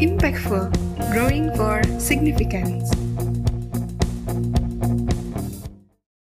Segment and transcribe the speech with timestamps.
[0.00, 0.72] Impactful,
[1.12, 2.88] growing for significance.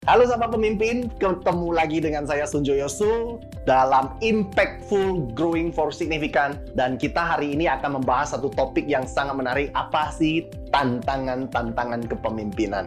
[0.06, 6.94] Halo sahabat pemimpin, ketemu lagi dengan saya Sunjo Yosu dalam Impactful Growing for Significant dan
[6.94, 12.86] kita hari ini akan membahas satu topik yang sangat menarik apa sih tantangan-tantangan kepemimpinan.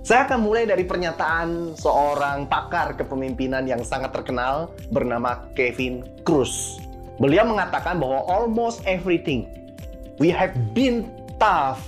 [0.00, 6.80] Saya akan mulai dari pernyataan seorang pakar kepemimpinan yang sangat terkenal bernama Kevin Cruz.
[7.20, 9.61] Beliau mengatakan bahwa almost everything
[10.22, 11.10] we have been
[11.42, 11.82] tough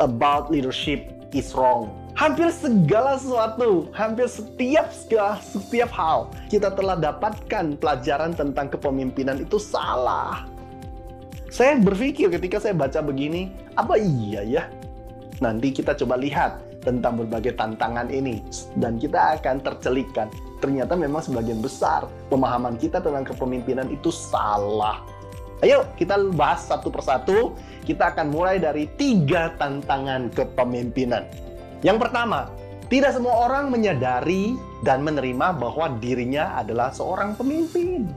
[0.00, 7.76] about leadership is wrong hampir segala sesuatu, hampir setiap segala, setiap hal kita telah dapatkan
[7.76, 10.48] pelajaran tentang kepemimpinan itu salah.
[11.52, 14.64] Saya berpikir ketika saya baca begini, apa iya ya?
[15.44, 18.40] Nanti kita coba lihat tentang berbagai tantangan ini
[18.80, 20.32] dan kita akan tercelikkan.
[20.64, 25.04] Ternyata memang sebagian besar pemahaman kita tentang kepemimpinan itu salah.
[25.64, 27.56] Ayo kita bahas satu persatu.
[27.86, 31.22] Kita akan mulai dari tiga tantangan kepemimpinan.
[31.86, 32.50] Yang pertama,
[32.90, 38.10] tidak semua orang menyadari dan menerima bahwa dirinya adalah seorang pemimpin.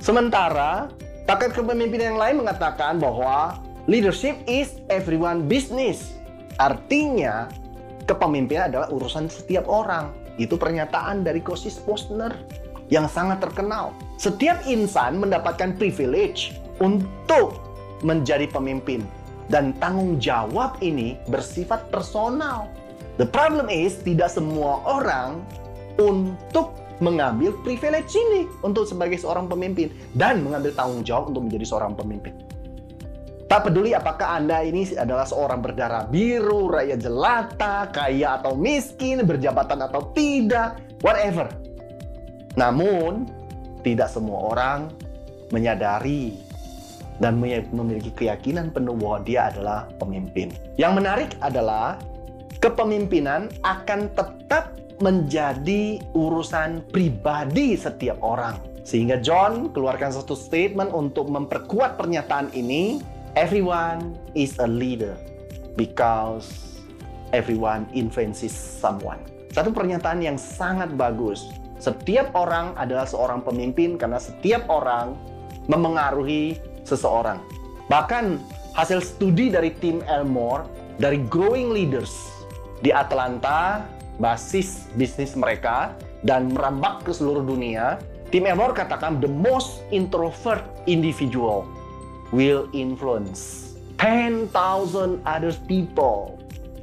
[0.00, 0.88] Sementara,
[1.28, 6.16] pakar kepemimpinan yang lain mengatakan bahwa leadership is everyone business.
[6.56, 7.48] Artinya,
[8.08, 10.12] kepemimpinan adalah urusan setiap orang.
[10.40, 12.32] Itu pernyataan dari Kosis Posner
[12.88, 13.96] yang sangat terkenal.
[14.20, 17.58] Setiap insan mendapatkan privilege untuk
[18.02, 19.04] menjadi pemimpin.
[19.52, 22.64] Dan tanggung jawab ini bersifat personal
[23.14, 25.46] The problem is tidak semua orang
[26.02, 31.94] untuk mengambil privilege ini untuk sebagai seorang pemimpin dan mengambil tanggung jawab untuk menjadi seorang
[31.94, 32.34] pemimpin.
[33.46, 39.78] Tak peduli apakah Anda ini adalah seorang berdarah biru, rakyat jelata, kaya atau miskin, berjabatan
[39.78, 41.46] atau tidak, whatever.
[42.58, 43.30] Namun,
[43.86, 44.90] tidak semua orang
[45.54, 46.34] menyadari
[47.22, 50.50] dan memiliki keyakinan penuh bahwa dia adalah pemimpin.
[50.74, 51.98] Yang menarik adalah
[52.58, 58.58] kepemimpinan akan tetap menjadi urusan pribadi setiap orang.
[58.84, 63.00] Sehingga John keluarkan satu statement untuk memperkuat pernyataan ini,
[63.34, 65.16] everyone is a leader
[65.74, 66.78] because
[67.32, 69.18] everyone influences someone.
[69.50, 71.50] Satu pernyataan yang sangat bagus.
[71.78, 75.18] Setiap orang adalah seorang pemimpin karena setiap orang
[75.66, 77.40] memengaruhi seseorang.
[77.88, 78.40] Bahkan
[78.76, 80.64] hasil studi dari tim Elmore
[80.96, 82.14] dari Growing Leaders
[82.80, 83.82] di Atlanta,
[84.22, 87.98] basis bisnis mereka, dan merambak ke seluruh dunia,
[88.30, 91.66] tim Emor katakan the most introvert individual
[92.32, 94.50] will influence 10,000
[95.22, 96.36] other people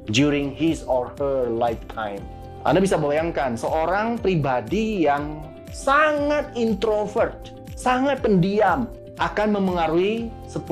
[0.10, 2.24] during his or her lifetime.
[2.62, 5.42] Anda bisa bayangkan seorang pribadi yang
[5.74, 8.86] sangat introvert, sangat pendiam,
[9.22, 10.66] akan memengaruhi 10.000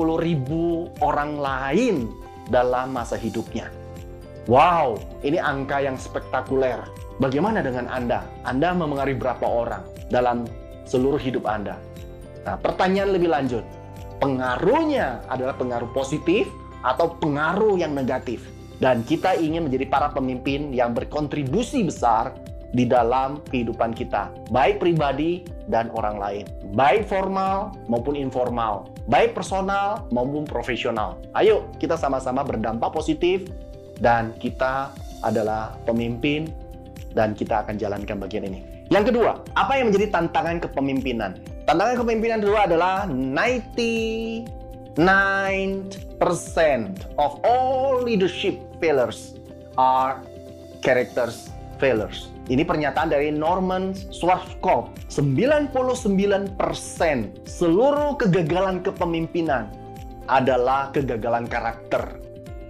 [0.98, 2.10] orang lain
[2.50, 3.70] dalam masa hidupnya.
[4.50, 6.82] Wow, ini angka yang spektakuler.
[7.22, 8.26] Bagaimana dengan Anda?
[8.42, 10.50] Anda memengaruhi berapa orang dalam
[10.82, 11.78] seluruh hidup Anda?
[12.42, 13.62] Nah, pertanyaan lebih lanjut.
[14.18, 16.50] Pengaruhnya adalah pengaruh positif
[16.82, 18.42] atau pengaruh yang negatif?
[18.82, 22.34] Dan kita ingin menjadi para pemimpin yang berkontribusi besar
[22.70, 26.44] di dalam kehidupan kita, baik pribadi dan orang lain,
[26.74, 31.18] baik formal maupun informal, baik personal maupun profesional.
[31.34, 33.50] Ayo, kita sama-sama berdampak positif
[33.98, 34.94] dan kita
[35.26, 36.48] adalah pemimpin
[37.12, 38.62] dan kita akan jalankan bagian ini.
[38.90, 41.38] Yang kedua, apa yang menjadi tantangan kepemimpinan?
[41.66, 44.46] Tantangan kepemimpinan kedua adalah 99%
[47.14, 49.38] of all leadership failures
[49.78, 50.18] are
[50.82, 52.30] characters failures.
[52.50, 55.06] Ini pernyataan dari Norman Schwarzkopf.
[55.06, 56.58] 99%
[57.46, 59.70] seluruh kegagalan kepemimpinan
[60.26, 62.20] adalah kegagalan karakter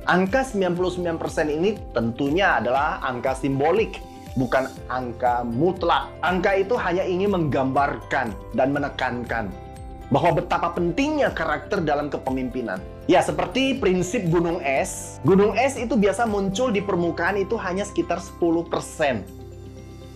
[0.08, 1.20] Angka 99%
[1.52, 4.00] ini tentunya adalah angka simbolik,
[4.32, 6.08] bukan angka mutlak.
[6.24, 9.52] Angka itu hanya ingin menggambarkan dan menekankan
[10.10, 12.82] bahwa betapa pentingnya karakter dalam kepemimpinan.
[13.06, 15.22] Ya, seperti prinsip gunung es.
[15.22, 19.39] Gunung es itu biasa muncul di permukaan itu hanya sekitar 10%.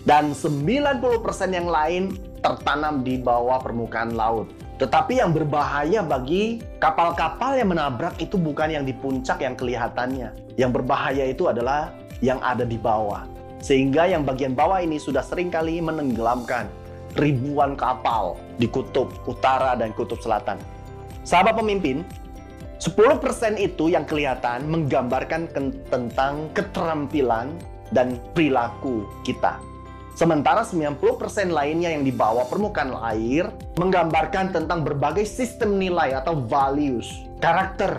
[0.05, 1.01] Dan 90%
[1.49, 2.13] yang lain
[2.45, 4.53] tertanam di bawah permukaan laut.
[4.77, 10.61] Tetapi yang berbahaya bagi kapal-kapal yang menabrak itu bukan yang di puncak yang kelihatannya.
[10.61, 11.89] Yang berbahaya itu adalah
[12.21, 13.25] yang ada di bawah.
[13.65, 16.69] Sehingga yang bagian bawah ini sudah sering kali menenggelamkan
[17.17, 20.61] ribuan kapal di kutub utara dan kutub selatan.
[21.25, 22.05] Sahabat pemimpin,
[22.77, 25.49] 10% itu yang kelihatan menggambarkan
[25.89, 27.57] tentang keterampilan
[27.97, 29.57] dan perilaku kita.
[30.15, 37.27] Sementara 90% lainnya yang di bawah permukaan air menggambarkan tentang berbagai sistem nilai atau values,
[37.43, 37.99] karakter,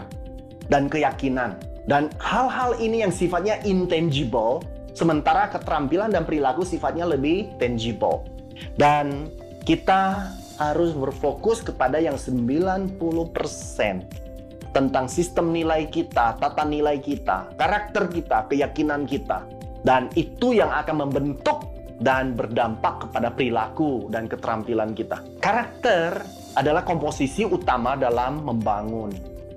[0.72, 1.60] dan keyakinan.
[1.86, 4.64] Dan hal-hal ini yang sifatnya intangible,
[4.96, 8.24] sementara keterampilan dan perilaku sifatnya lebih tangible.
[8.80, 9.28] Dan
[9.68, 12.96] kita harus berfokus kepada yang 90%
[14.72, 19.44] tentang sistem nilai kita, tata nilai kita, karakter kita, keyakinan kita.
[19.84, 25.24] Dan itu yang akan membentuk dan berdampak kepada perilaku dan keterampilan kita.
[25.40, 26.20] Karakter
[26.56, 29.12] adalah komposisi utama dalam membangun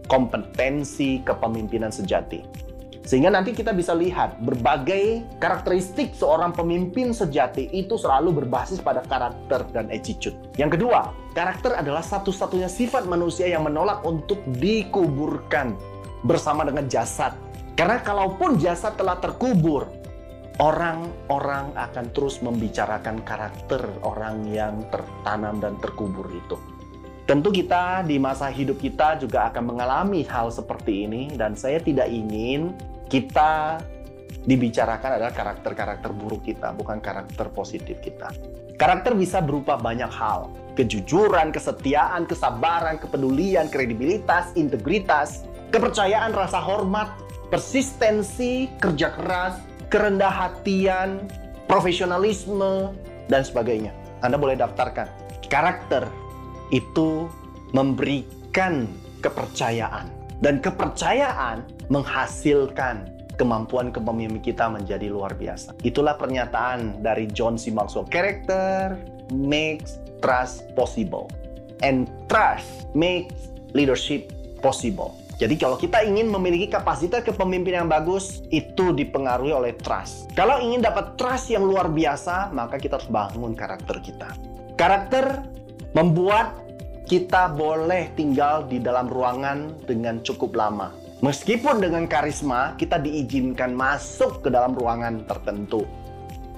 [0.09, 2.69] kompetensi kepemimpinan sejati.
[3.09, 9.65] Sehingga nanti kita bisa lihat berbagai karakteristik seorang pemimpin sejati itu selalu berbasis pada karakter
[9.73, 10.37] dan attitude.
[10.61, 15.73] Yang kedua, karakter adalah satu-satunya sifat manusia yang menolak untuk dikuburkan
[16.21, 17.33] bersama dengan jasad.
[17.73, 19.89] Karena kalaupun jasad telah terkubur,
[20.59, 26.59] orang-orang akan terus membicarakan karakter orang yang tertanam dan terkubur itu.
[27.29, 32.09] Tentu kita di masa hidup kita juga akan mengalami hal seperti ini dan saya tidak
[32.09, 32.75] ingin
[33.07, 33.79] kita
[34.49, 38.33] dibicarakan adalah karakter-karakter buruk kita, bukan karakter positif kita.
[38.81, 40.49] Karakter bisa berupa banyak hal.
[40.73, 47.13] Kejujuran, kesetiaan, kesabaran, kepedulian, kredibilitas, integritas, kepercayaan, rasa hormat,
[47.53, 51.29] persistensi, kerja keras, kerendah hatian,
[51.69, 52.93] profesionalisme,
[53.29, 53.93] dan sebagainya.
[54.25, 55.09] Anda boleh daftarkan.
[55.49, 56.05] Karakter
[56.73, 57.29] itu
[57.73, 58.89] memberikan
[59.25, 60.09] kepercayaan
[60.45, 63.09] dan kepercayaan menghasilkan
[63.39, 65.79] kemampuan kepemimpinan kita menjadi luar biasa.
[65.87, 67.71] Itulah pernyataan dari John C.
[67.71, 68.05] Maxwell.
[68.11, 68.99] Character
[69.33, 71.31] makes trust possible.
[71.81, 75.15] And trust makes leadership possible.
[75.39, 80.27] Jadi kalau kita ingin memiliki kapasitas kepemimpinan yang bagus, itu dipengaruhi oleh trust.
[80.35, 84.35] Kalau ingin dapat trust yang luar biasa, maka kita harus bangun karakter kita.
[84.75, 85.47] Karakter
[85.95, 86.59] membuat
[87.07, 90.91] kita boleh tinggal di dalam ruangan dengan cukup lama.
[91.23, 95.87] Meskipun dengan karisma, kita diizinkan masuk ke dalam ruangan tertentu.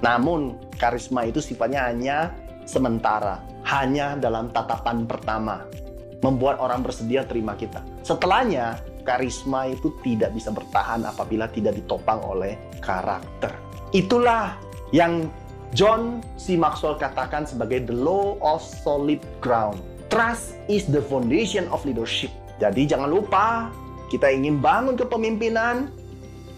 [0.01, 2.33] Namun, karisma itu sifatnya hanya
[2.65, 5.65] sementara, hanya dalam tatapan pertama.
[6.21, 7.81] Membuat orang bersedia terima kita.
[8.05, 13.49] Setelahnya, karisma itu tidak bisa bertahan apabila tidak ditopang oleh karakter.
[13.89, 14.55] Itulah
[14.93, 15.27] yang
[15.73, 16.53] John C.
[16.53, 19.81] Maxwell katakan sebagai the law of solid ground
[20.11, 22.27] Trust is the foundation of leadership.
[22.59, 23.71] Jadi jangan lupa,
[24.11, 25.87] kita ingin bangun kepemimpinan,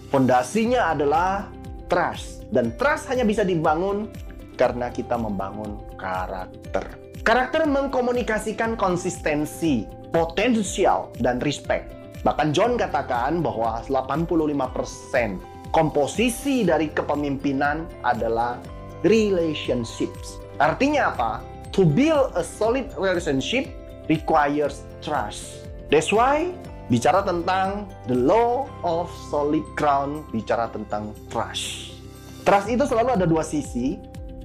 [0.09, 1.45] fondasinya adalah
[1.85, 2.49] trust.
[2.49, 4.09] Dan trust hanya bisa dibangun
[4.57, 7.02] karena kita membangun karakter.
[7.23, 11.87] Karakter mengkomunikasikan konsistensi, potensial, dan respect.
[12.27, 15.39] Bahkan John katakan bahwa 85%
[15.71, 18.59] komposisi dari kepemimpinan adalah
[19.07, 20.39] relationships.
[20.59, 21.53] Artinya apa?
[21.73, 23.65] to build a solid relationship
[24.05, 25.65] requires trust.
[25.89, 26.53] That's why
[26.87, 31.97] bicara tentang the law of solid ground, bicara tentang trust.
[32.45, 33.97] Trust itu selalu ada dua sisi.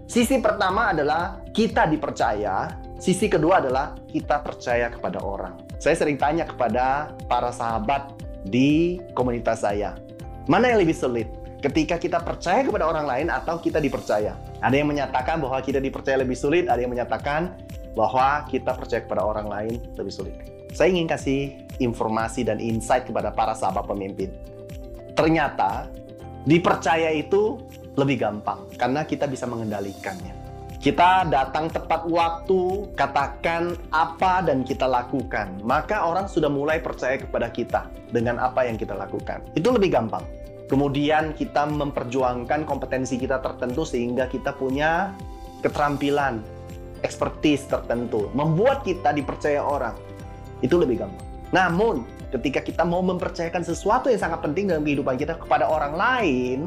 [0.08, 5.60] Sisi pertama adalah kita dipercaya, sisi kedua adalah kita percaya kepada orang.
[5.76, 8.16] Saya sering tanya kepada para sahabat
[8.48, 10.00] di komunitas saya,
[10.48, 11.28] mana yang lebih sulit?
[11.58, 14.38] ketika kita percaya kepada orang lain atau kita dipercaya.
[14.62, 17.54] Ada yang menyatakan bahwa kita dipercaya lebih sulit, ada yang menyatakan
[17.98, 20.38] bahwa kita percaya kepada orang lain lebih sulit.
[20.70, 24.30] Saya ingin kasih informasi dan insight kepada para sahabat pemimpin.
[25.18, 25.90] Ternyata
[26.46, 27.58] dipercaya itu
[27.98, 30.38] lebih gampang karena kita bisa mengendalikannya.
[30.78, 35.58] Kita datang tepat waktu, katakan apa dan kita lakukan.
[35.66, 39.42] Maka orang sudah mulai percaya kepada kita dengan apa yang kita lakukan.
[39.58, 40.22] Itu lebih gampang.
[40.70, 45.10] Kemudian kita memperjuangkan kompetensi kita tertentu sehingga kita punya
[45.66, 46.46] keterampilan,
[47.02, 49.98] expertise tertentu, membuat kita dipercaya orang.
[50.62, 51.26] Itu lebih gampang.
[51.50, 56.58] Namun, ketika kita mau mempercayakan sesuatu yang sangat penting dalam kehidupan kita kepada orang lain,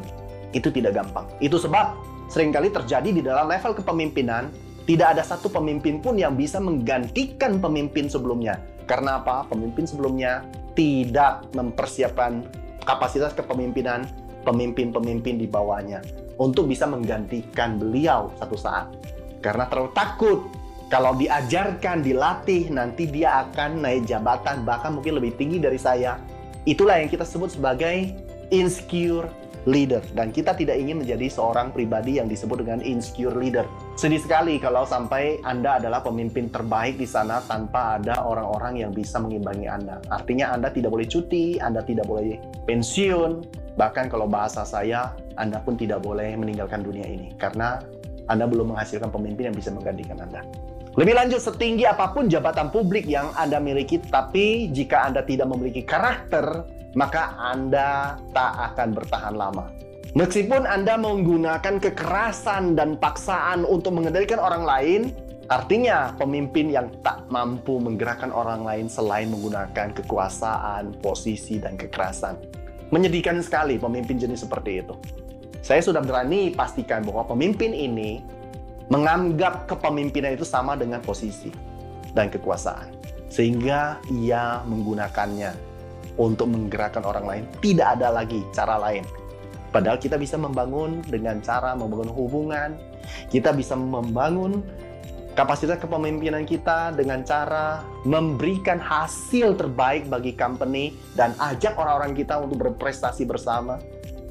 [0.52, 1.28] itu tidak gampang.
[1.40, 1.98] Itu sebab
[2.32, 4.48] sering kali terjadi di dalam level kepemimpinan,
[4.88, 8.60] tidak ada satu pemimpin pun yang bisa menggantikan pemimpin sebelumnya.
[8.88, 9.46] Karena apa?
[9.48, 12.44] Pemimpin sebelumnya tidak mempersiapkan
[12.82, 14.08] kapasitas kepemimpinan
[14.42, 16.02] pemimpin-pemimpin di bawahnya
[16.40, 18.90] untuk bisa menggantikan beliau satu saat.
[19.38, 20.40] Karena terlalu takut
[20.92, 26.20] kalau diajarkan, dilatih, nanti dia akan naik jabatan, bahkan mungkin lebih tinggi dari saya.
[26.68, 28.12] Itulah yang kita sebut sebagai
[28.52, 29.26] insecure
[29.66, 33.66] leader dan kita tidak ingin menjadi seorang pribadi yang disebut dengan insecure leader.
[33.94, 39.22] Sedih sekali kalau sampai Anda adalah pemimpin terbaik di sana tanpa ada orang-orang yang bisa
[39.22, 40.02] mengimbangi Anda.
[40.10, 43.30] Artinya Anda tidak boleh cuti, Anda tidak boleh pensiun,
[43.78, 47.78] bahkan kalau bahasa saya, Anda pun tidak boleh meninggalkan dunia ini karena
[48.26, 50.42] Anda belum menghasilkan pemimpin yang bisa menggantikan Anda.
[50.92, 55.88] Lebih lanjut, setinggi apa pun jabatan publik yang Anda miliki, tapi jika Anda tidak memiliki
[55.88, 59.72] karakter maka Anda tak akan bertahan lama.
[60.12, 65.00] Meskipun Anda menggunakan kekerasan dan paksaan untuk mengendalikan orang lain,
[65.48, 72.36] artinya pemimpin yang tak mampu menggerakkan orang lain selain menggunakan kekuasaan, posisi, dan kekerasan.
[72.92, 74.92] Menyedihkan sekali pemimpin jenis seperti itu.
[75.64, 78.20] Saya sudah berani pastikan bahwa pemimpin ini
[78.92, 81.48] menganggap kepemimpinan itu sama dengan posisi
[82.12, 82.92] dan kekuasaan.
[83.32, 85.71] Sehingga ia menggunakannya
[86.20, 87.44] untuk menggerakkan orang lain.
[87.60, 89.04] Tidak ada lagi cara lain.
[89.72, 92.76] Padahal kita bisa membangun dengan cara membangun hubungan,
[93.32, 94.60] kita bisa membangun
[95.32, 102.60] kapasitas kepemimpinan kita dengan cara memberikan hasil terbaik bagi company dan ajak orang-orang kita untuk
[102.68, 103.80] berprestasi bersama.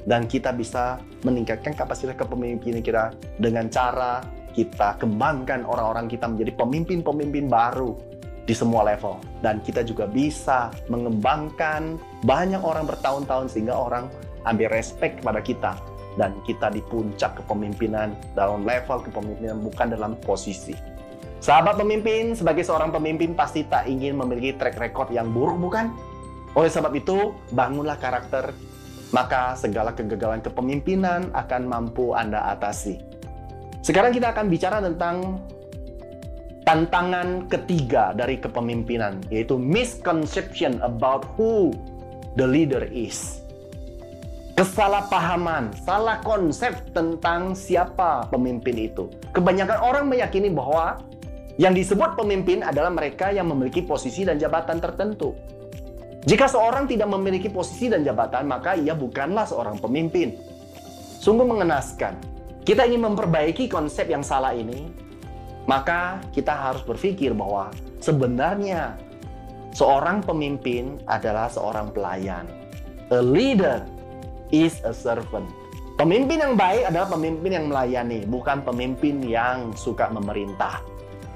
[0.01, 4.21] Dan kita bisa meningkatkan kapasitas kepemimpinan kita dengan cara
[4.51, 8.10] kita kembangkan orang-orang kita menjadi pemimpin-pemimpin baru
[8.45, 14.09] di semua level dan kita juga bisa mengembangkan banyak orang bertahun-tahun sehingga orang
[14.49, 15.71] ambil respect kepada kita
[16.19, 20.75] dan kita di puncak kepemimpinan dalam level kepemimpinan bukan dalam posisi.
[21.41, 25.89] Sahabat pemimpin, sebagai seorang pemimpin pasti tak ingin memiliki track record yang buruk bukan?
[26.53, 28.53] Oleh sebab itu, bangunlah karakter,
[29.09, 33.01] maka segala kegagalan kepemimpinan akan mampu Anda atasi.
[33.81, 35.41] Sekarang kita akan bicara tentang
[36.63, 41.73] tantangan ketiga dari kepemimpinan, yaitu misconception about who
[42.37, 43.41] the leader is
[44.61, 49.09] kesalahpahaman, salah konsep tentang siapa pemimpin itu.
[49.33, 51.01] Kebanyakan orang meyakini bahwa
[51.57, 55.33] yang disebut pemimpin adalah mereka yang memiliki posisi dan jabatan tertentu.
[56.29, 60.37] Jika seorang tidak memiliki posisi dan jabatan, maka ia bukanlah seorang pemimpin.
[61.17, 62.13] Sungguh mengenaskan.
[62.61, 64.93] Kita ingin memperbaiki konsep yang salah ini,
[65.71, 67.71] maka kita harus berpikir bahwa
[68.03, 68.99] sebenarnya
[69.71, 72.43] seorang pemimpin adalah seorang pelayan.
[73.07, 73.87] A leader
[74.51, 75.47] is a servant.
[75.95, 80.83] Pemimpin yang baik adalah pemimpin yang melayani, bukan pemimpin yang suka memerintah.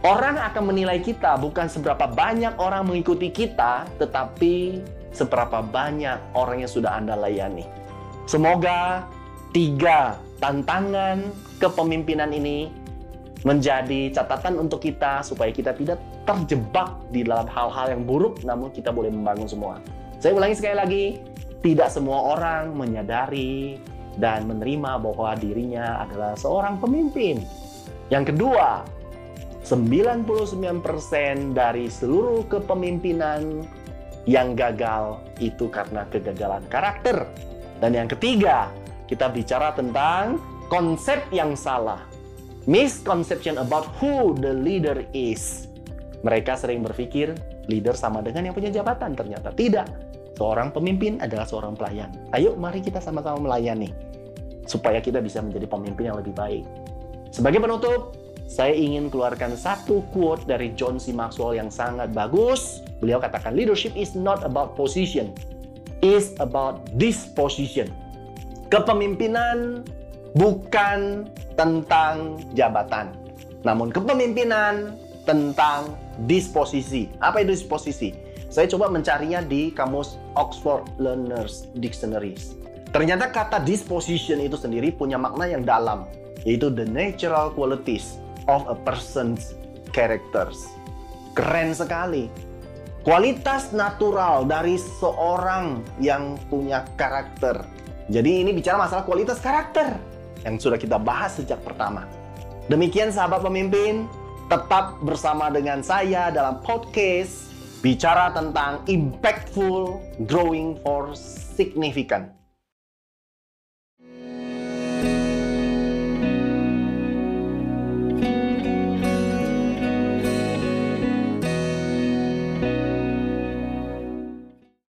[0.03, 4.83] Orang akan menilai kita bukan seberapa banyak orang mengikuti kita, tetapi
[5.15, 7.63] seberapa banyak orang yang sudah Anda layani.
[8.27, 9.07] Semoga
[9.55, 11.23] tiga tantangan
[11.63, 12.84] kepemimpinan ini
[13.45, 18.89] menjadi catatan untuk kita supaya kita tidak terjebak di dalam hal-hal yang buruk, namun kita
[18.89, 19.77] boleh membangun semua.
[20.17, 21.05] Saya ulangi sekali lagi,
[21.61, 23.77] tidak semua orang menyadari
[24.17, 27.45] dan menerima bahwa dirinya adalah seorang pemimpin.
[28.09, 28.81] Yang kedua,
[29.61, 33.65] 99% dari seluruh kepemimpinan
[34.25, 37.29] yang gagal itu karena kegagalan karakter.
[37.77, 38.73] Dan yang ketiga,
[39.05, 42.14] kita bicara tentang konsep yang salah.
[42.65, 45.69] Misconception about who the leader is.
[46.25, 47.37] Mereka sering berpikir
[47.69, 49.85] leader sama dengan yang punya jabatan, ternyata tidak.
[50.33, 52.09] Seorang pemimpin adalah seorang pelayan.
[52.33, 53.93] Ayo mari kita sama-sama melayani
[54.65, 56.65] supaya kita bisa menjadi pemimpin yang lebih baik.
[57.29, 58.17] Sebagai penutup,
[58.49, 61.13] saya ingin keluarkan satu quote dari John C.
[61.13, 62.81] Maxwell yang sangat bagus.
[62.97, 65.33] Beliau katakan, leadership is not about position,
[66.01, 67.93] is about disposition.
[68.73, 69.85] Kepemimpinan
[70.33, 73.15] bukan tentang jabatan,
[73.63, 75.95] namun kepemimpinan tentang
[76.29, 77.09] disposisi.
[77.19, 78.13] Apa itu disposisi?
[78.51, 82.55] Saya coba mencarinya di kamus Oxford Learners Dictionaries.
[82.95, 86.07] Ternyata kata disposition itu sendiri punya makna yang dalam,
[86.47, 88.15] yaitu the natural qualities
[88.47, 89.59] of a person's
[89.91, 90.71] characters.
[91.35, 92.31] Keren sekali.
[93.03, 97.61] Kualitas natural dari seorang yang punya karakter.
[98.09, 100.14] Jadi ini bicara masalah kualitas karakter
[100.45, 102.05] yang sudah kita bahas sejak pertama.
[102.69, 104.05] Demikian sahabat pemimpin,
[104.45, 107.49] tetap bersama dengan saya dalam podcast
[107.81, 112.34] bicara tentang impactful growing for significant.